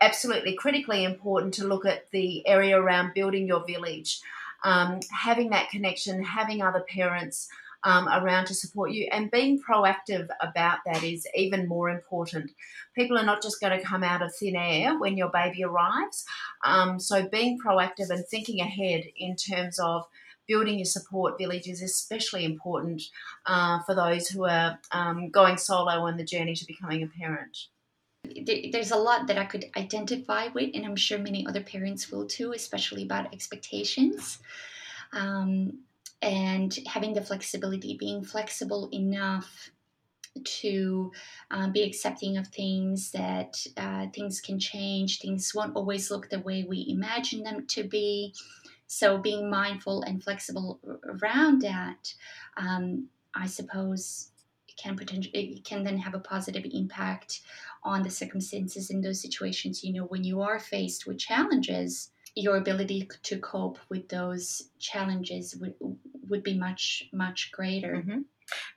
[0.00, 4.20] absolutely critically important to look at the area around building your village,
[4.64, 7.48] um, having that connection, having other parents
[7.84, 9.08] um, around to support you.
[9.10, 12.50] And being proactive about that is even more important.
[12.94, 16.24] People are not just going to come out of thin air when your baby arrives.
[16.64, 20.06] Um, so, being proactive and thinking ahead in terms of
[20.46, 23.02] building your support village is especially important
[23.46, 27.68] uh, for those who are um, going solo on the journey to becoming a parent
[28.24, 32.26] there's a lot that I could identify with, and I'm sure many other parents will
[32.26, 34.38] too, especially about expectations.
[35.12, 35.80] Um,
[36.22, 39.70] and having the flexibility, being flexible enough
[40.44, 41.12] to
[41.50, 46.40] um, be accepting of things that uh, things can change, things won't always look the
[46.40, 48.32] way we imagine them to be.
[48.86, 52.14] So, being mindful and flexible around that,
[52.56, 54.30] um, I suppose,
[54.76, 57.40] can potentially can then have a positive impact
[57.84, 59.82] on the circumstances in those situations.
[59.82, 65.56] You know, when you are faced with challenges, your ability to cope with those challenges
[65.56, 65.74] would
[66.28, 67.96] would be much much greater.
[67.96, 68.20] Mm-hmm.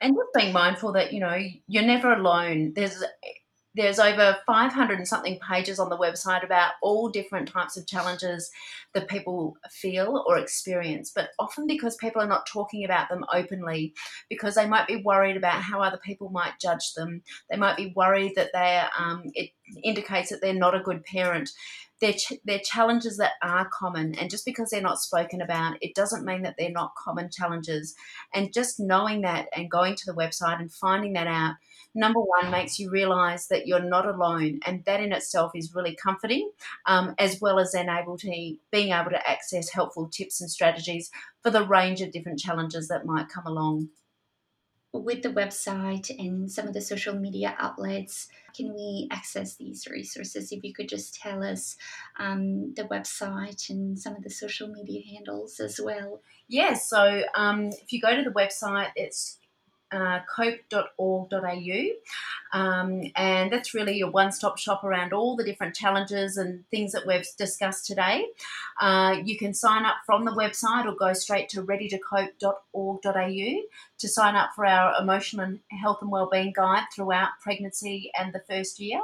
[0.00, 2.72] And just being mindful that you know you're never alone.
[2.74, 3.02] There's
[3.76, 8.50] there's over 500 and something pages on the website about all different types of challenges
[8.94, 13.92] that people feel or experience, but often because people are not talking about them openly,
[14.30, 17.22] because they might be worried about how other people might judge them.
[17.50, 19.50] They might be worried that they're, um, it
[19.84, 21.50] indicates that they're not a good parent
[22.00, 24.14] they're, ch- they're challenges that are common.
[24.16, 27.94] And just because they're not spoken about, it doesn't mean that they're not common challenges.
[28.34, 31.54] And just knowing that and going to the website and finding that out,
[31.94, 34.60] number one, makes you realize that you're not alone.
[34.66, 36.50] And that in itself is really comforting,
[36.86, 41.10] um, as well as then able to being able to access helpful tips and strategies
[41.42, 43.88] for the range of different challenges that might come along
[45.02, 50.50] with the website and some of the social media outlets can we access these resources?
[50.50, 51.76] If you could just tell us
[52.18, 56.22] um, the website and some of the social media handles as well.
[56.48, 59.38] Yes yeah, so um, if you go to the website it's
[59.92, 61.82] uh, cope.org.au.
[62.52, 66.92] Um, and that's really your one stop shop around all the different challenges and things
[66.92, 68.26] that we've discussed today.
[68.80, 73.62] Uh, you can sign up from the website or go straight to readytocope.org.au
[73.98, 78.42] to sign up for our emotional and health and wellbeing guide throughout pregnancy and the
[78.48, 79.00] first year.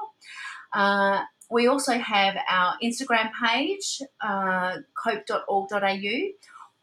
[0.72, 6.28] Uh, we also have our Instagram page, uh, cope.org.au,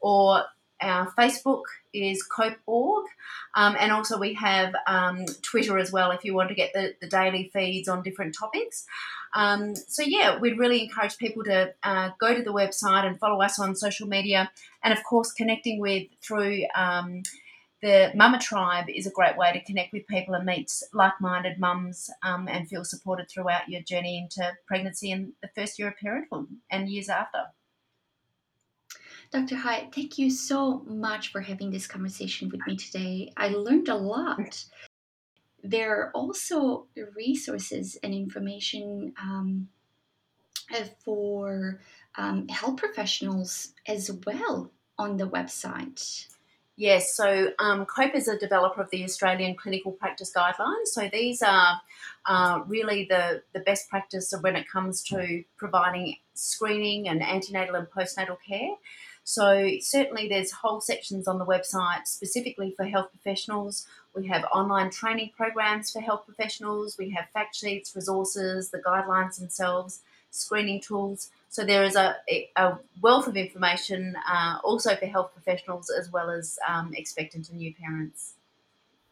[0.02, 0.44] or
[0.82, 1.64] our Facebook
[1.94, 3.06] is Cope.org,
[3.56, 6.96] um, and also we have um, Twitter as well if you want to get the,
[7.02, 8.86] the daily feeds on different topics.
[9.34, 13.42] Um, so, yeah, we'd really encourage people to uh, go to the website and follow
[13.42, 14.52] us on social media,
[14.84, 16.64] and of course, connecting with through.
[16.76, 17.24] Um,
[17.82, 21.60] the Mama Tribe is a great way to connect with people and meet like minded
[21.60, 25.96] mums um, and feel supported throughout your journey into pregnancy and the first year of
[25.96, 27.46] parenthood and years after.
[29.32, 29.56] Dr.
[29.56, 33.32] Highet, thank you so much for having this conversation with me today.
[33.38, 34.66] I learned a lot.
[35.64, 39.68] There are also resources and information um,
[40.74, 41.80] uh, for
[42.18, 46.26] um, health professionals as well on the website.
[46.76, 50.88] Yes, so um, COPE is a developer of the Australian Clinical Practice Guidelines.
[50.88, 51.82] So these are
[52.26, 57.88] uh, really the, the best practice when it comes to providing screening and antenatal and
[57.90, 58.72] postnatal care.
[59.30, 63.86] So certainly there's whole sections on the website specifically for health professionals.
[64.16, 66.98] We have online training programs for health professionals.
[66.98, 70.02] We have fact sheets, resources, the guidelines themselves,
[70.32, 71.30] screening tools.
[71.48, 72.16] So there is a,
[72.56, 77.60] a wealth of information uh, also for health professionals as well as um, expectant and
[77.60, 78.34] new parents.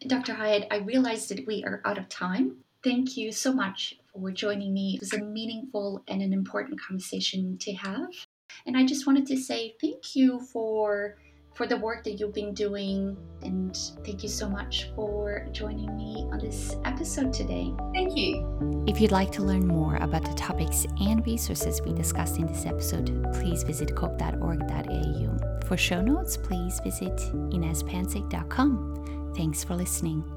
[0.07, 0.34] Dr.
[0.34, 2.63] Highet, I realize that we are out of time.
[2.84, 4.95] Thank you so much for joining me.
[4.95, 8.09] It was a meaningful and an important conversation to have.
[8.66, 11.18] And I just wanted to say thank you for
[11.58, 13.18] for the work that you've been doing.
[13.41, 17.74] And thank you so much for joining me on this episode today.
[17.93, 18.86] Thank you.
[18.88, 22.68] If you'd like to learn more about the topics and resources we discussed in this
[22.68, 25.39] episode, please visit cope.org.au.
[25.66, 29.34] For show notes, please visit inezpancic.com.
[29.36, 30.36] Thanks for listening.